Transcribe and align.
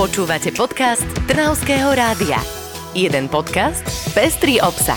Počúvate 0.00 0.48
podcast 0.56 1.04
Trnavského 1.28 1.92
rádia. 1.92 2.40
Jeden 2.96 3.28
podcast, 3.28 3.84
pestrý 4.16 4.56
obsah. 4.56 4.96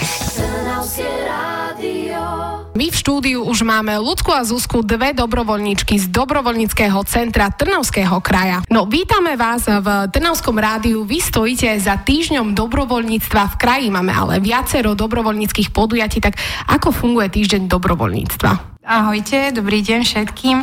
My 2.71 2.87
v 2.87 2.95
štúdiu 2.95 3.43
už 3.43 3.67
máme 3.67 3.99
Ľudku 3.99 4.31
a 4.31 4.47
Zuzku, 4.47 4.79
dve 4.79 5.11
dobrovoľníčky 5.11 5.99
z 5.99 6.07
dobrovoľníckého 6.07 7.03
centra 7.03 7.51
Trnavského 7.51 8.15
kraja. 8.23 8.63
No, 8.71 8.87
vítame 8.87 9.35
vás 9.35 9.67
v 9.67 10.07
Trnavskom 10.07 10.55
rádiu. 10.55 11.03
Vy 11.03 11.19
stojíte 11.19 11.67
za 11.83 11.99
týždňom 11.99 12.55
dobrovoľníctva 12.55 13.43
v 13.43 13.55
kraji. 13.59 13.87
Máme 13.91 14.15
ale 14.15 14.39
viacero 14.39 14.95
dobrovoľníckých 14.95 15.75
podujatí. 15.75 16.23
Tak 16.23 16.39
ako 16.71 16.95
funguje 16.95 17.27
týždeň 17.27 17.67
dobrovoľníctva? 17.67 18.72
Ahojte, 18.83 19.55
dobrý 19.55 19.79
deň 19.79 20.03
všetkým. 20.03 20.59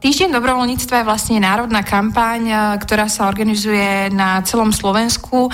Týždeň 0.00 0.32
dobrovoľníctva 0.32 1.04
je 1.04 1.08
vlastne 1.12 1.36
národná 1.44 1.84
kampaň, 1.84 2.72
ktorá 2.80 3.04
sa 3.04 3.28
organizuje 3.28 4.08
na 4.16 4.40
celom 4.48 4.72
Slovensku. 4.72 5.52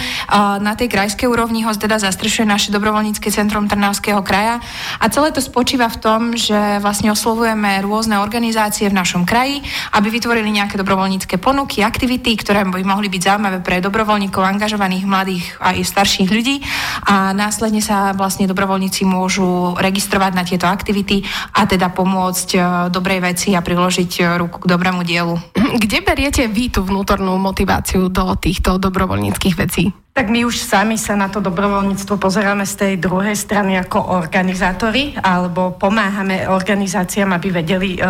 Na 0.62 0.78
tej 0.78 0.86
krajskej 0.86 1.26
úrovni 1.26 1.66
ho 1.66 1.74
teda 1.74 1.98
zastrešuje 1.98 2.46
naše 2.46 2.70
dobrovoľnícke 2.70 3.26
centrum 3.26 3.66
Trnavského 3.66 4.22
kraja. 4.22 4.62
A 5.02 5.10
celé 5.10 5.34
to 5.34 5.42
spočíva 5.42 5.90
v 5.90 5.98
tom, 5.98 6.20
že 6.38 6.78
vlastne 6.78 7.10
oslovujeme 7.10 7.82
rôzne 7.82 8.22
organizácie 8.22 8.86
v 8.86 8.94
našom 8.94 9.26
kraji, 9.26 9.58
aby 9.98 10.14
vytvorili 10.14 10.54
nejaké 10.54 10.78
dobrovoľnícke 10.78 11.42
ponuky, 11.42 11.82
aktivity, 11.82 12.38
ktoré 12.38 12.62
by 12.70 12.86
mohli 12.86 13.10
byť 13.10 13.34
zaujímavé 13.34 13.58
pre 13.66 13.82
dobrovoľníkov, 13.82 14.46
angažovaných 14.46 15.10
mladých 15.10 15.58
aj 15.58 15.82
starších 15.82 16.30
ľudí. 16.30 16.62
A 17.10 17.34
následne 17.34 17.82
sa 17.82 18.14
vlastne 18.14 18.46
dobrovoľníci 18.46 19.02
môžu 19.02 19.74
registrovať 19.74 20.32
na 20.38 20.46
tieto 20.46 20.70
aktivity 20.70 21.26
a 21.50 21.63
teda 21.66 21.92
pomôcť 21.92 22.48
e, 22.54 22.58
dobrej 22.88 23.20
veci 23.20 23.52
a 23.52 23.64
priložiť 23.64 24.10
e, 24.18 24.22
ruku 24.40 24.62
k 24.62 24.70
dobrému 24.70 25.02
dielu. 25.02 25.34
Kde 25.82 25.98
beriete 26.00 26.46
vy 26.48 26.70
tú 26.70 26.86
vnútornú 26.86 27.36
motiváciu 27.36 28.08
do 28.08 28.32
týchto 28.38 28.78
dobrovoľníckých 28.78 29.56
vecí? 29.58 29.92
Tak 30.14 30.30
my 30.30 30.46
už 30.46 30.62
sami 30.62 30.94
sa 30.94 31.18
na 31.18 31.26
to 31.26 31.42
dobrovoľníctvo 31.42 32.22
pozeráme 32.22 32.62
z 32.62 32.74
tej 32.78 32.92
druhej 33.02 33.34
strany 33.34 33.74
ako 33.82 34.14
organizátori, 34.14 35.10
alebo 35.18 35.74
pomáhame 35.74 36.46
organizáciám, 36.46 37.34
aby 37.34 37.48
vedeli 37.50 37.98
e, 37.98 38.00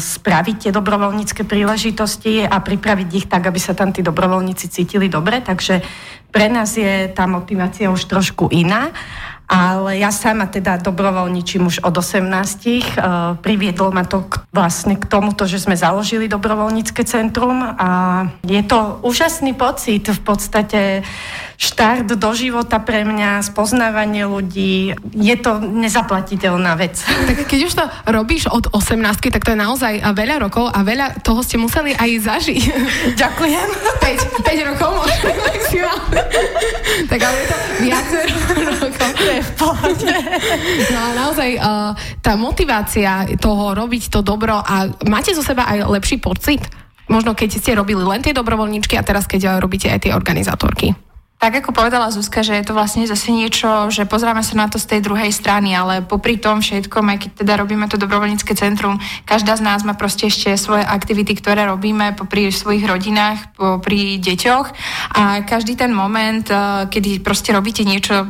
spraviť 0.00 0.56
tie 0.56 0.72
dobrovoľnícke 0.72 1.44
príležitosti 1.44 2.48
a 2.48 2.56
pripraviť 2.64 3.08
ich 3.12 3.26
tak, 3.28 3.44
aby 3.44 3.60
sa 3.60 3.76
tam 3.76 3.92
tí 3.92 4.00
dobrovoľníci 4.00 4.72
cítili 4.72 5.12
dobre. 5.12 5.44
Takže 5.44 5.84
pre 6.32 6.48
nás 6.48 6.80
je 6.80 7.12
tá 7.12 7.28
motivácia 7.28 7.92
už 7.92 8.08
trošku 8.08 8.48
iná. 8.48 8.88
Ale 9.44 10.00
ja 10.00 10.08
sama 10.08 10.48
teda 10.48 10.80
dobrovoľničím 10.80 11.68
už 11.68 11.84
od 11.84 11.92
18. 11.92 12.24
Uh, 12.24 13.36
priviedlo 13.44 13.92
ma 13.92 14.08
to 14.08 14.24
k, 14.24 14.40
vlastne 14.48 14.96
k 14.96 15.04
tomuto, 15.04 15.44
že 15.44 15.60
sme 15.60 15.76
založili 15.76 16.32
dobrovoľnícke 16.32 17.04
centrum 17.04 17.60
a 17.60 17.88
je 18.40 18.62
to 18.64 19.04
úžasný 19.04 19.52
pocit 19.52 20.08
v 20.08 20.20
podstate 20.24 21.04
štart 21.60 22.18
do 22.18 22.30
života 22.34 22.82
pre 22.82 23.06
mňa, 23.06 23.46
spoznávanie 23.46 24.26
ľudí. 24.26 24.96
Je 25.14 25.36
to 25.38 25.60
nezaplatiteľná 25.60 26.74
vec. 26.74 26.98
Tak 27.24 27.50
keď 27.50 27.60
už 27.66 27.74
to 27.74 27.84
robíš 28.08 28.46
od 28.52 28.68
18, 28.70 29.00
tak 29.32 29.42
to 29.42 29.56
je 29.56 29.58
naozaj 29.58 29.96
veľa 30.12 30.44
rokov 30.44 30.68
a 30.70 30.84
veľa 30.84 31.24
toho 31.24 31.40
ste 31.40 31.56
museli 31.56 31.96
aj 31.96 32.10
zažiť. 32.20 32.62
Ďakujem. 33.16 33.68
5, 34.00 34.44
5 34.44 34.68
rokov 34.70 34.88
možno 34.92 35.30
Tak 37.10 37.20
ale 37.20 37.36
je 37.42 37.46
to 37.48 37.63
No 40.92 40.98
a 40.98 41.10
naozaj 41.14 41.50
uh, 41.58 41.92
tá 42.20 42.34
motivácia 42.34 43.26
toho 43.38 43.74
robiť 43.74 44.10
to 44.10 44.20
dobro 44.20 44.58
a 44.58 44.88
máte 45.06 45.34
zo 45.34 45.42
seba 45.42 45.66
aj 45.68 45.86
lepší 45.90 46.18
pocit? 46.18 46.62
Možno 47.06 47.36
keď 47.36 47.60
ste 47.60 47.76
robili 47.76 48.00
len 48.00 48.24
tie 48.24 48.32
dobrovoľníčky 48.32 48.96
a 48.96 49.04
teraz 49.04 49.28
keď 49.28 49.60
robíte 49.60 49.92
aj 49.92 50.08
tie 50.08 50.12
organizátorky. 50.16 50.96
Tak 51.34 51.60
ako 51.60 51.76
povedala 51.76 52.08
Zuzka, 52.08 52.40
že 52.40 52.56
je 52.56 52.64
to 52.64 52.72
vlastne 52.72 53.04
zase 53.04 53.28
niečo, 53.28 53.92
že 53.92 54.08
pozráme 54.08 54.40
sa 54.40 54.56
na 54.56 54.70
to 54.70 54.80
z 54.80 54.96
tej 54.96 55.00
druhej 55.04 55.28
strany, 55.28 55.76
ale 55.76 56.00
popri 56.00 56.40
tom 56.40 56.64
všetkom, 56.64 57.04
aj 57.04 57.18
keď 57.20 57.30
teda 57.44 57.52
robíme 57.60 57.84
to 57.90 58.00
dobrovoľnícke 58.00 58.54
centrum, 58.56 58.96
každá 59.28 59.58
z 59.58 59.66
nás 59.66 59.84
má 59.84 59.92
proste 59.92 60.32
ešte 60.32 60.56
svoje 60.56 60.86
aktivity, 60.86 61.36
ktoré 61.36 61.68
robíme 61.68 62.16
popri 62.16 62.48
svojich 62.48 62.88
rodinách, 62.88 63.52
popri 63.60 64.16
deťoch 64.22 64.66
a 65.20 65.44
každý 65.44 65.76
ten 65.76 65.92
moment, 65.92 66.48
eh, 66.48 66.88
kedy 66.88 67.20
proste 67.20 67.52
robíte 67.52 67.84
niečo 67.84 68.24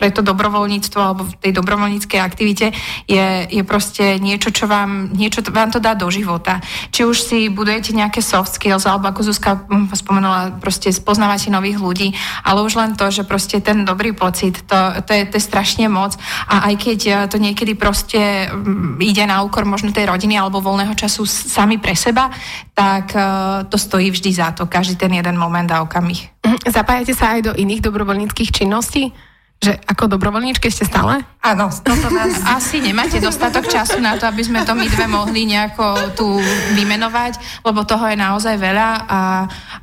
pre 0.00 0.08
to 0.08 0.24
dobrovoľníctvo 0.24 1.00
alebo 1.02 1.28
v 1.28 1.36
tej 1.36 1.52
dobrovoľníckej 1.60 2.20
aktivite, 2.24 2.72
je, 3.04 3.52
je 3.52 3.62
proste 3.68 4.16
niečo, 4.16 4.48
čo 4.48 4.64
vám, 4.64 5.12
niečo 5.12 5.44
vám 5.52 5.76
to 5.76 5.80
dá 5.82 5.92
do 5.92 6.08
života. 6.08 6.64
Či 6.88 7.04
už 7.04 7.16
si 7.20 7.38
budujete 7.52 7.92
nejaké 7.92 8.24
soft 8.24 8.56
skills, 8.56 8.88
alebo 8.88 9.12
ako 9.12 9.28
Zuzka 9.28 9.60
hm, 9.60 9.92
spomenula, 9.92 10.56
proste 10.56 10.88
spoznávate 10.88 11.52
nových 11.52 11.76
ľudí 11.76 12.08
ale 12.46 12.62
už 12.62 12.78
len 12.78 12.94
to, 12.94 13.10
že 13.10 13.26
proste 13.26 13.58
ten 13.58 13.82
dobrý 13.82 14.14
pocit, 14.14 14.62
to, 14.62 14.78
to, 15.02 15.10
je, 15.10 15.22
to 15.26 15.34
je 15.34 15.42
strašne 15.42 15.90
moc 15.90 16.14
a 16.46 16.70
aj 16.70 16.74
keď 16.78 17.00
eh, 17.10 17.14
to 17.26 17.42
niekedy 17.42 17.74
proste 17.74 18.46
mm, 18.46 19.02
ide 19.02 19.26
na 19.26 19.42
úkor 19.42 19.66
možno 19.66 19.90
tej 19.90 20.06
rodiny 20.06 20.38
alebo 20.38 20.62
voľného 20.62 20.94
času 20.94 21.26
sami 21.26 21.82
pre 21.82 21.98
seba, 21.98 22.30
tak 22.76 23.16
uh, 23.16 23.64
to 23.66 23.80
stojí 23.80 24.12
vždy 24.12 24.30
za 24.36 24.52
to, 24.52 24.68
každý 24.68 25.00
ten 25.00 25.12
jeden 25.16 25.40
moment 25.40 25.66
a 25.72 25.80
okamih. 25.80 26.28
Mhm. 26.44 26.68
Zapájate 26.68 27.16
sa 27.16 27.34
aj 27.34 27.40
do 27.42 27.52
iných 27.56 27.82
dobrovoľníckých 27.82 28.52
činností? 28.52 29.10
Že 29.56 29.72
ako 29.88 30.04
dobrovoľníčke 30.12 30.68
ste 30.68 30.84
stále? 30.84 31.24
Áno, 31.40 31.72
toto 31.72 32.12
nás... 32.12 32.44
Asi 32.60 32.84
nemáte 32.84 33.16
dostatok 33.16 33.64
času 33.64 34.04
na 34.04 34.20
to, 34.20 34.28
aby 34.28 34.44
sme 34.44 34.60
to 34.68 34.76
my 34.76 34.84
dve 34.84 35.08
mohli 35.08 35.48
nejako 35.48 36.12
tu 36.12 36.28
vymenovať, 36.76 37.64
lebo 37.64 37.88
toho 37.88 38.04
je 38.04 38.20
naozaj 38.20 38.56
veľa. 38.60 38.88
A, 39.08 39.20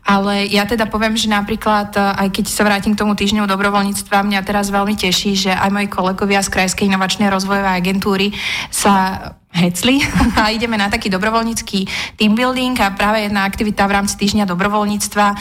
ale 0.05 0.45
ja 0.45 0.69
teda 0.69 0.85
poviem, 0.85 1.17
že 1.17 1.25
napríklad, 1.25 1.89
aj 1.97 2.29
keď 2.29 2.45
sa 2.53 2.63
vrátim 2.69 2.93
k 2.93 3.01
tomu 3.01 3.17
týždňu 3.17 3.49
dobrovoľníctva, 3.49 4.21
mňa 4.21 4.45
teraz 4.45 4.69
veľmi 4.69 4.93
teší, 4.93 5.49
že 5.49 5.51
aj 5.51 5.73
moji 5.73 5.87
kolegovia 5.89 6.45
z 6.45 6.53
Krajskej 6.53 6.93
inovačnej 6.93 7.33
rozvojovej 7.33 7.73
agentúry 7.73 8.29
sa 8.69 9.35
hecli 9.53 10.01
a 10.41 10.49
ideme 10.49 10.75
na 10.75 10.89
taký 10.89 11.13
dobrovoľnícky 11.13 11.85
team 12.17 12.33
building 12.33 12.73
a 12.81 12.91
práve 12.97 13.29
jedna 13.29 13.45
aktivita 13.45 13.85
v 13.85 13.95
rámci 14.01 14.17
týždňa 14.17 14.49
dobrovoľníctva 14.49 15.25
uh, 15.29 15.37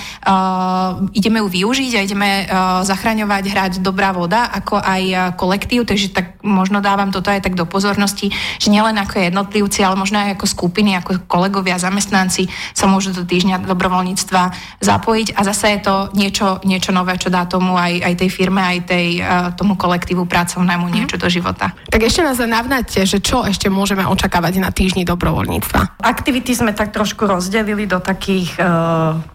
ideme 1.16 1.40
ju 1.40 1.48
využiť 1.48 1.92
a 1.96 2.04
ideme 2.04 2.30
uh, 2.44 2.84
zachraňovať 2.84 3.44
hrať 3.48 3.72
Dobrá 3.80 4.12
voda 4.12 4.52
ako 4.52 4.78
aj 4.78 5.02
uh, 5.10 5.20
kolektív, 5.34 5.88
takže 5.88 6.12
tak 6.12 6.44
možno 6.44 6.84
dávam 6.84 7.08
toto 7.08 7.32
aj 7.32 7.40
tak 7.48 7.56
do 7.56 7.64
pozornosti, 7.64 8.28
že 8.60 8.68
nielen 8.68 9.00
ako 9.00 9.32
jednotlivci, 9.32 9.80
ale 9.80 9.96
možno 9.96 10.20
aj 10.20 10.36
ako 10.36 10.46
skupiny, 10.46 10.92
ako 11.00 11.24
kolegovia, 11.24 11.80
zamestnanci 11.80 12.52
sa 12.76 12.84
môžu 12.84 13.16
do 13.16 13.24
týždňa 13.24 13.64
dobrovoľníctva 13.64 14.42
zapojiť 14.84 15.28
a 15.34 15.40
zase 15.48 15.78
je 15.78 15.80
to 15.80 15.94
niečo, 16.12 16.60
niečo 16.68 16.92
nové, 16.92 17.16
čo 17.16 17.32
dá 17.32 17.48
tomu 17.48 17.80
aj, 17.80 18.04
aj 18.04 18.14
tej 18.20 18.30
firme, 18.30 18.60
aj 18.60 18.78
tej, 18.84 19.08
uh, 19.24 19.56
tomu 19.56 19.74
kolektívu 19.80 20.28
pracovnému 20.28 20.86
mm. 20.90 20.92
niečo 20.92 21.16
do 21.16 21.32
života. 21.32 21.72
Tak 21.88 22.04
ešte 22.04 22.20
nás 22.20 22.36
navnáte, 22.42 23.06
že 23.08 23.22
čo 23.22 23.46
ešte 23.46 23.72
môžeme 23.72 24.01
môžeme 24.02 24.18
očakávať 24.18 24.58
na 24.58 24.74
týždni 24.74 25.06
dobrovoľníctva? 25.06 26.02
Aktivity 26.02 26.58
sme 26.58 26.74
tak 26.74 26.90
trošku 26.90 27.30
rozdelili 27.30 27.86
do 27.86 28.02
takých 28.02 28.58
e, 28.58 28.62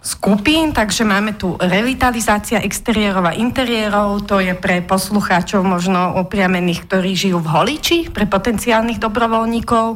skupín, 0.03 0.75
takže 0.75 1.07
máme 1.07 1.39
tu 1.39 1.55
revitalizácia 1.55 2.59
exteriérov 2.59 3.31
a 3.31 3.37
interiérov, 3.39 4.27
to 4.27 4.43
je 4.43 4.51
pre 4.59 4.83
poslucháčov 4.83 5.63
možno 5.63 6.19
opriamených, 6.19 6.83
ktorí 6.83 7.15
žijú 7.15 7.39
v 7.39 7.47
Holiči, 7.47 7.99
pre 8.11 8.27
potenciálnych 8.27 8.99
dobrovoľníkov 8.99 9.95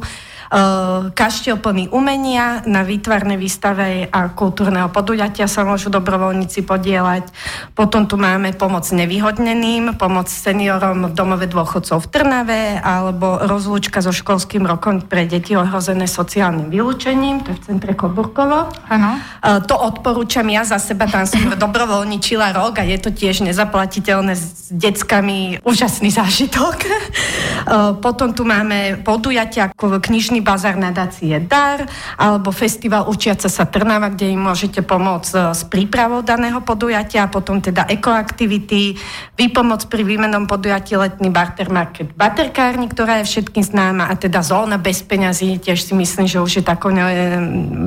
kaštiel 1.16 1.56
plný 1.56 1.88
umenia 1.88 2.60
na 2.68 2.84
výtvarnej 2.84 3.40
výstave 3.40 4.04
a 4.12 4.28
kultúrneho 4.28 4.92
podujatia 4.92 5.48
sa 5.48 5.64
môžu 5.64 5.88
dobrovoľníci 5.88 6.68
podielať. 6.68 7.32
Potom 7.72 8.04
tu 8.04 8.20
máme 8.20 8.52
pomoc 8.52 8.84
nevyhodneným, 8.92 9.96
pomoc 9.96 10.28
seniorom 10.28 11.08
v 11.08 11.16
domove 11.16 11.48
dôchodcov 11.48 12.04
v 12.04 12.10
Trnave 12.12 12.62
alebo 12.84 13.40
rozlúčka 13.40 14.04
so 14.04 14.12
školským 14.12 14.68
rokom 14.68 15.00
pre 15.00 15.24
deti 15.24 15.56
ohrozené 15.56 16.04
sociálnym 16.04 16.68
vylúčením, 16.68 17.40
to 17.48 17.56
je 17.56 17.58
v 17.58 17.64
centre 17.72 17.96
Koburkovo. 17.96 18.68
Ano. 18.92 19.16
Eh, 19.16 19.64
to 19.64 19.72
odporúčam 19.72 20.44
ja 20.52 20.68
za 20.68 20.76
seba, 20.76 21.08
tam 21.08 21.24
som 21.24 21.48
dobrovoľničila 21.64 22.52
rok 22.52 22.78
a 22.80 22.84
je 22.84 23.00
to 23.00 23.08
tiež 23.08 23.40
nezaplatiteľné 23.48 24.36
s 24.36 24.68
deckami 24.68 25.64
úžasný 25.64 26.12
zážitok. 26.12 26.76
Eh, 27.62 27.94
potom 28.02 28.34
tu 28.34 28.42
máme 28.42 29.02
podujatia 29.06 29.70
ako 29.70 30.02
knižný 30.02 30.42
bazár 30.42 30.74
nadácie 30.74 31.38
DAR 31.38 31.86
alebo 32.18 32.50
festival 32.50 33.06
Učiaca 33.06 33.46
sa 33.46 33.64
Trnava, 33.66 34.10
kde 34.10 34.34
im 34.34 34.42
môžete 34.42 34.82
pomôcť 34.82 35.32
e, 35.32 35.38
s 35.54 35.62
prípravou 35.66 36.20
daného 36.20 36.60
podujatia, 36.60 37.30
potom 37.30 37.62
teda 37.62 37.86
ekoaktivity, 37.88 38.98
výpomoc 39.38 39.86
pri 39.86 40.02
výmenom 40.02 40.44
podujatí 40.50 40.98
letný 40.98 41.30
barter 41.30 41.70
market 41.70 42.10
Baterkárni, 42.12 42.90
ktorá 42.90 43.22
je 43.22 43.30
všetkým 43.30 43.64
známa 43.64 44.10
a 44.10 44.14
teda 44.18 44.42
zóna 44.42 44.76
bez 44.76 45.02
peňazí, 45.06 45.62
tiež 45.62 45.82
si 45.82 45.94
myslím, 45.96 46.26
že 46.26 46.42
už 46.42 46.62
je 46.62 46.64
takou 46.64 46.90
ne, 46.90 47.06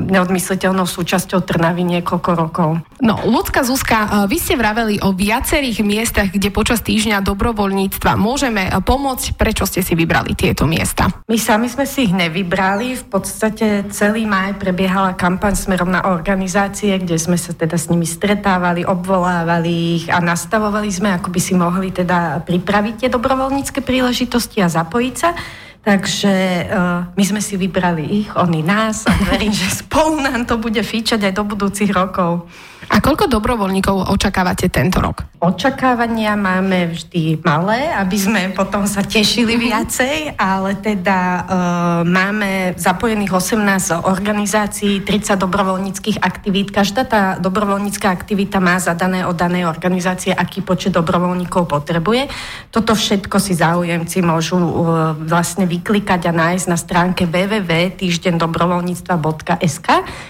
neodmysliteľnou 0.09 0.87
súčasťou 0.87 1.43
Trnavy 1.43 1.83
niekoľko 1.85 2.31
rokov. 2.33 2.69
No, 3.03 3.19
Ľudská 3.21 3.61
Zuzka, 3.67 3.97
e, 4.05 4.07
vy 4.31 4.37
ste 4.39 4.55
vraveli 4.55 5.03
o 5.03 5.11
viacerých 5.11 5.83
miestach, 5.83 6.31
kde 6.31 6.49
počas 6.49 6.81
týždňa 6.81 7.21
dobrovoľníctva 7.21 8.15
môžeme 8.15 8.71
pomôcť. 8.81 9.35
Prečo 9.35 9.64
prečo 9.65 9.81
ste 9.81 9.81
si 9.81 9.97
vybrali 9.97 10.37
tieto 10.37 10.69
miesta? 10.69 11.09
My 11.25 11.41
sami 11.41 11.65
sme 11.65 11.89
si 11.89 12.05
ich 12.05 12.13
nevybrali. 12.13 12.93
V 13.01 13.05
podstate 13.09 13.89
celý 13.89 14.29
maj 14.29 14.61
prebiehala 14.61 15.17
kampaň 15.17 15.57
smerom 15.57 15.89
na 15.89 16.05
organizácie, 16.05 16.93
kde 17.01 17.17
sme 17.17 17.33
sa 17.33 17.49
teda 17.57 17.73
s 17.73 17.89
nimi 17.89 18.05
stretávali, 18.05 18.85
obvolávali 18.85 19.97
ich 19.97 20.05
a 20.13 20.21
nastavovali 20.21 20.89
sme, 20.93 21.17
ako 21.17 21.33
by 21.33 21.39
si 21.41 21.57
mohli 21.57 21.89
teda 21.89 22.45
pripraviť 22.45 22.93
tie 23.01 23.09
dobrovoľnícke 23.09 23.81
príležitosti 23.81 24.61
a 24.61 24.69
zapojiť 24.69 25.15
sa. 25.17 25.33
Takže 25.85 26.65
uh, 26.65 27.05
my 27.13 27.23
sme 27.29 27.41
si 27.45 27.61
vybrali 27.61 28.25
ich, 28.25 28.29
oni 28.33 28.65
nás 28.65 29.05
a 29.05 29.13
verím, 29.29 29.53
že 29.53 29.85
spolu 29.85 30.17
nám 30.17 30.49
to 30.49 30.57
bude 30.57 30.81
fíčať 30.81 31.29
aj 31.29 31.33
do 31.37 31.45
budúcich 31.45 31.93
rokov. 31.93 32.49
A 32.85 33.01
koľko 33.01 33.25
dobrovoľníkov 33.25 34.13
očakávate 34.13 34.69
tento 34.69 35.01
rok? 35.01 35.25
Očakávania 35.41 36.37
máme 36.37 36.93
vždy 36.93 37.41
malé, 37.41 37.89
aby 37.89 38.17
sme 38.17 38.41
potom 38.53 38.85
sa 38.85 39.01
tešili 39.01 39.57
mhm. 39.57 39.61
viacej, 39.61 40.15
ale 40.37 40.77
teda 40.77 41.17
e, 41.17 41.41
máme 42.05 42.77
zapojených 42.77 43.33
18 43.33 44.05
organizácií, 44.05 45.01
30 45.01 45.37
dobrovoľníckých 45.37 46.17
aktivít. 46.21 46.69
Každá 46.69 47.05
tá 47.05 47.21
dobrovoľnícká 47.41 48.09
aktivita 48.09 48.61
má 48.61 48.77
zadané 48.77 49.25
od 49.25 49.37
danej 49.37 49.65
organizácie, 49.65 50.33
aký 50.33 50.61
počet 50.61 50.93
dobrovoľníkov 50.93 51.65
potrebuje. 51.65 52.29
Toto 52.69 52.93
všetko 52.93 53.37
si 53.41 53.57
záujemci 53.57 54.21
môžu 54.21 54.61
e, 54.61 54.71
vlastne 55.25 55.65
vyklikať 55.75 56.31
a 56.31 56.33
nájsť 56.33 56.71
na 56.71 56.79
stránke 56.79 57.27
www.týždendobrovoľníctva.sk, 57.27 59.87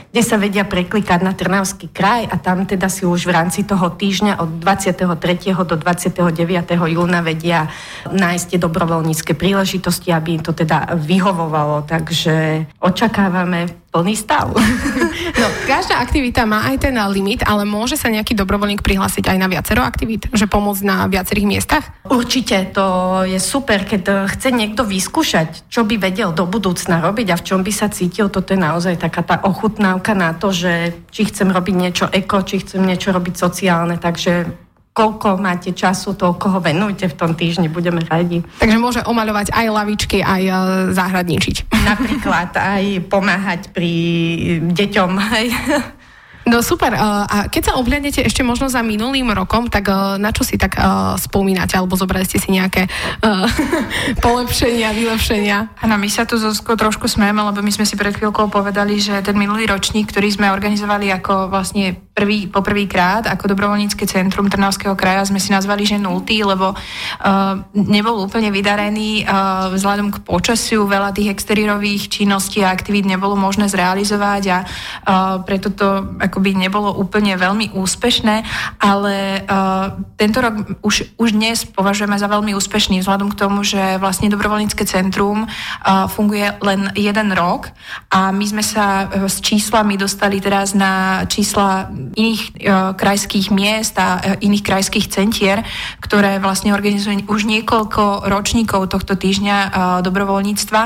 kde 0.09 0.21
sa 0.25 0.41
vedia 0.41 0.65
preklikať 0.65 1.21
na 1.21 1.37
Trnavský 1.37 1.93
kraj 1.93 2.25
a 2.25 2.41
tam 2.41 2.65
teda 2.65 2.89
si 2.89 3.05
už 3.05 3.29
v 3.29 3.37
rámci 3.37 3.61
toho 3.61 3.93
týždňa 3.93 4.41
od 4.41 4.57
23. 4.57 5.05
do 5.53 5.77
29. 5.77 6.33
júna 6.89 7.21
vedia 7.21 7.69
nájsť 8.09 8.45
tie 8.49 8.57
dobrovoľnícke 8.57 9.37
príležitosti, 9.37 10.09
aby 10.09 10.41
to 10.41 10.57
teda 10.57 10.97
vyhovovalo. 10.97 11.85
Takže 11.85 12.65
očakávame 12.81 13.85
plný 13.95 14.15
stav. 14.17 14.51
No, 14.51 15.44
každá 15.65 15.97
aktivita 15.97 16.45
má 16.45 16.69
aj 16.69 16.85
ten 16.85 16.93
limit, 17.09 17.41
ale 17.41 17.65
môže 17.65 17.97
sa 17.97 18.13
nejaký 18.13 18.37
dobrovoľník 18.37 18.85
prihlásiť 18.85 19.33
aj 19.33 19.37
na 19.41 19.49
viacero 19.49 19.81
aktivít? 19.81 20.29
Že 20.29 20.45
pomôcť 20.45 20.83
na 20.85 21.09
viacerých 21.09 21.49
miestach? 21.49 21.83
Určite, 22.05 22.69
to 22.69 22.85
je 23.25 23.41
super, 23.41 23.81
keď 23.81 24.29
chce 24.29 24.53
niekto 24.53 24.85
vyskúšať, 24.85 25.65
čo 25.65 25.81
by 25.81 25.97
vedel 25.97 26.29
do 26.31 26.45
budúcna 26.45 27.01
robiť 27.01 27.33
a 27.33 27.39
v 27.41 27.45
čom 27.49 27.65
by 27.65 27.73
sa 27.73 27.89
cítil. 27.89 28.29
Toto 28.29 28.53
je 28.53 28.61
naozaj 28.61 29.01
taká 29.01 29.25
tá 29.25 29.41
ochutnávka 29.41 30.13
na 30.13 30.37
to, 30.37 30.53
že 30.53 30.93
či 31.09 31.25
chcem 31.25 31.49
robiť 31.49 31.75
niečo 31.75 32.05
eko, 32.13 32.45
či 32.45 32.61
chcem 32.61 32.85
niečo 32.85 33.09
robiť 33.09 33.33
sociálne, 33.33 33.97
takže 33.97 34.64
koľko 34.95 35.35
máte 35.35 35.75
času, 35.75 36.15
toľko 36.15 36.45
ho 36.55 36.59
venujte 36.63 37.11
v 37.11 37.15
tom 37.19 37.35
týždni, 37.35 37.67
budeme 37.67 37.99
radi. 38.07 38.39
Takže 38.63 38.79
môže 38.79 39.03
omaľovať 39.03 39.51
aj 39.51 39.65
lavičky, 39.67 40.23
aj 40.23 40.43
uh, 40.47 40.57
záhradničiť. 40.95 41.67
Napríklad 41.83 42.55
aj 42.79 42.83
pomáhať 43.11 43.75
pri 43.75 43.91
deťom. 44.71 45.11
Hej. 45.35 45.47
No 46.45 46.61
super. 46.61 46.93
A 46.93 47.49
keď 47.49 47.73
sa 47.73 47.77
obhľadnete 47.81 48.21
ešte 48.21 48.45
možno 48.45 48.69
za 48.69 48.85
minulým 48.85 49.33
rokom, 49.33 49.65
tak 49.65 49.89
na 50.21 50.29
čo 50.29 50.45
si 50.45 50.61
tak 50.61 50.77
spomínate? 51.17 51.73
Alebo 51.73 51.97
zobrali 51.97 52.21
ste 52.21 52.37
si 52.37 52.53
nejaké 52.53 52.85
uh, 53.25 53.49
polepšenia, 54.25 54.93
vylepšenia? 54.93 55.81
Áno, 55.81 55.97
my 55.97 56.05
sa 56.05 56.29
tu 56.29 56.37
Zuzko 56.37 56.77
trošku 56.77 57.09
smejeme, 57.09 57.41
lebo 57.41 57.65
my 57.65 57.71
sme 57.73 57.89
si 57.89 57.97
pred 57.97 58.13
chvíľkou 58.13 58.53
povedali, 58.53 59.01
že 59.01 59.25
ten 59.25 59.33
minulý 59.33 59.65
ročník, 59.65 60.13
ktorý 60.13 60.29
sme 60.29 60.53
organizovali 60.53 61.09
ako 61.17 61.49
vlastne 61.49 62.04
prvý, 62.15 62.47
poprvýkrát 62.47 63.27
ako 63.27 63.51
dobrovoľnícke 63.51 64.07
centrum 64.07 64.47
Trnavského 64.47 64.95
kraja 64.95 65.27
sme 65.27 65.43
si 65.43 65.51
nazvali, 65.51 65.83
že 65.83 65.99
nultý, 65.99 66.47
lebo 66.47 66.71
uh, 66.71 67.59
nebol 67.75 68.23
úplne 68.23 68.55
vydarený 68.55 69.27
uh, 69.27 69.67
vzhľadom 69.75 70.15
k 70.15 70.23
počasiu, 70.23 70.87
veľa 70.87 71.11
tých 71.11 71.35
exteriérových 71.35 72.07
činností 72.07 72.63
a 72.63 72.71
aktivít 72.71 73.03
nebolo 73.03 73.35
možné 73.35 73.67
zrealizovať 73.67 74.43
a 74.47 74.57
uh, 74.63 75.43
preto 75.43 75.75
to 75.75 76.15
akoby 76.23 76.55
nebolo 76.55 76.95
úplne 76.95 77.35
veľmi 77.35 77.75
úspešné, 77.75 78.47
ale 78.79 79.43
uh, 79.43 79.99
tento 80.15 80.39
rok 80.39 80.79
už, 80.87 81.19
už 81.19 81.35
dnes 81.35 81.67
považujeme 81.67 82.15
za 82.15 82.31
veľmi 82.31 82.55
úspešný 82.55 83.03
vzhľadom 83.03 83.35
k 83.35 83.39
tomu, 83.43 83.67
že 83.67 83.99
vlastne 83.99 84.31
dobrovoľnícke 84.31 84.87
centrum 84.87 85.43
uh, 85.43 86.07
funguje 86.07 86.47
len 86.63 86.95
jeden 86.95 87.35
rok 87.35 87.75
a 88.07 88.31
my 88.31 88.45
sme 88.47 88.63
sa 88.63 89.03
uh, 89.03 89.27
s 89.27 89.43
číslami 89.43 89.99
dostali 89.99 90.39
teraz 90.39 90.71
na 90.71 91.27
čísla 91.27 91.91
iných 92.15 92.41
e, 92.41 92.51
krajských 92.95 93.51
miest 93.51 93.95
a 93.99 94.19
e, 94.19 94.47
iných 94.47 94.63
krajských 94.63 95.07
centier, 95.11 95.61
ktoré 95.99 96.39
vlastne 96.39 96.71
organizujú 96.71 97.27
už 97.27 97.45
niekoľko 97.45 98.25
ročníkov 98.31 98.89
tohto 98.89 99.19
týždňa 99.19 99.57
e, 99.59 99.69
dobrovoľníctva. 100.01 100.81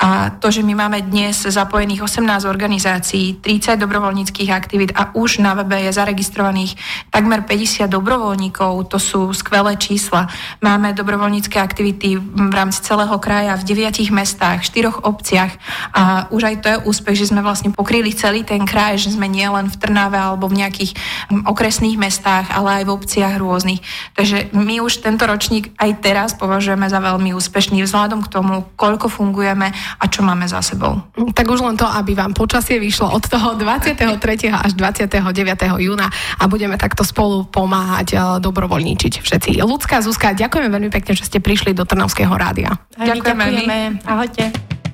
A 0.00 0.08
to, 0.40 0.48
že 0.48 0.64
my 0.64 0.74
máme 0.74 1.04
dnes 1.04 1.44
zapojených 1.44 2.02
18 2.02 2.48
organizácií, 2.48 3.38
30 3.44 3.76
dobrovoľníckých 3.76 4.50
aktivít 4.50 4.96
a 4.96 5.12
už 5.12 5.44
na 5.44 5.52
webe 5.52 5.76
je 5.84 5.92
zaregistrovaných 5.92 6.74
takmer 7.12 7.44
50 7.44 7.86
dobrovoľníkov, 7.86 8.88
to 8.88 8.96
sú 8.96 9.30
skvelé 9.36 9.76
čísla. 9.76 10.26
Máme 10.64 10.96
dobrovoľnícke 10.96 11.60
aktivity 11.60 12.16
v 12.16 12.52
rámci 12.52 12.80
celého 12.80 13.14
kraja 13.20 13.60
v 13.60 13.66
deviatich 13.68 14.08
mestách, 14.08 14.64
štyroch 14.64 15.04
obciach 15.04 15.52
a 15.92 16.26
už 16.32 16.42
aj 16.48 16.56
to 16.64 16.68
je 16.72 16.82
úspech, 16.88 17.16
že 17.20 17.28
sme 17.30 17.44
vlastne 17.44 17.70
pokryli 17.74 18.16
celý 18.16 18.42
ten 18.42 18.64
kraj, 18.64 18.96
že 18.96 19.12
sme 19.12 19.28
nie 19.28 19.44
len 19.44 19.68
v 19.68 19.76
Trnave 19.76 20.16
alebo 20.16 20.48
v 20.48 20.59
nejakých 20.60 20.92
hm, 21.32 21.48
okresných 21.48 21.96
mestách, 21.96 22.52
ale 22.52 22.82
aj 22.82 22.84
v 22.86 22.94
obciach 22.94 23.34
rôznych. 23.40 23.80
Takže 24.14 24.52
my 24.52 24.84
už 24.84 25.00
tento 25.02 25.24
ročník 25.24 25.72
aj 25.80 25.90
teraz 26.04 26.30
považujeme 26.36 26.86
za 26.86 27.00
veľmi 27.00 27.32
úspešný 27.34 27.82
vzhľadom 27.84 28.20
k 28.24 28.28
tomu, 28.32 28.68
koľko 28.76 29.08
fungujeme 29.08 29.72
a 29.72 30.04
čo 30.06 30.20
máme 30.20 30.44
za 30.46 30.60
sebou. 30.60 31.00
Tak 31.32 31.46
už 31.48 31.64
len 31.64 31.76
to, 31.80 31.88
aby 31.88 32.12
vám 32.12 32.36
počasie 32.36 32.76
vyšlo 32.76 33.10
od 33.10 33.24
toho 33.24 33.56
23. 33.56 34.20
až 34.50 34.72
29. 34.76 35.80
júna 35.80 36.08
a 36.10 36.44
budeme 36.46 36.76
takto 36.76 37.02
spolu 37.02 37.48
pomáhať 37.48 38.08
eh, 38.14 38.20
dobrovoľníčiť 38.38 39.12
všetci. 39.24 39.50
Ľudská 39.60 40.04
Zuzka, 40.04 40.36
ďakujeme 40.36 40.68
veľmi 40.68 40.90
pekne, 40.92 41.12
že 41.16 41.26
ste 41.26 41.38
prišli 41.42 41.72
do 41.72 41.84
Trnavského 41.84 42.32
rádia. 42.32 42.76
Ďakujeme. 42.96 43.44
ďakujeme. 43.44 43.78
Ahojte. 44.04 44.69